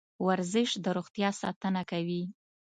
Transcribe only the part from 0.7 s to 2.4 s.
د روغتیا ساتنه کوي.